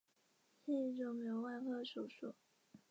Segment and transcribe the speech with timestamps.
[0.65, 2.33] 是一种美容外科手术。